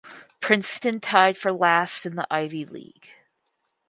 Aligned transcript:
Princeton 0.39 0.99
tied 0.99 1.37
for 1.37 1.51
last 1.51 2.07
in 2.07 2.15
the 2.15 2.25
Ivy 2.31 2.65
League. 2.65 3.09